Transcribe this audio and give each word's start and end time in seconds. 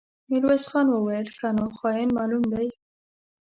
ميرويس 0.29 0.65
خان 0.71 0.87
وويل: 0.91 1.27
ښه 1.37 1.49
نو، 1.57 1.65
خاين 1.77 2.09
معلوم 2.17 2.43
دی. 2.53 2.67